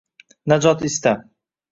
[0.51, 1.21] Najot istab